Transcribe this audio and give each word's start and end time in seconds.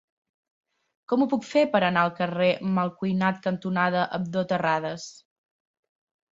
Com 1.13 1.25
ho 1.25 1.27
puc 1.33 1.45
fer 1.49 1.63
per 1.75 1.83
anar 1.89 2.07
al 2.09 2.15
carrer 2.21 2.49
Malcuinat 2.79 3.39
cantonada 3.47 4.09
Abdó 4.21 4.47
Terradas? 4.57 5.09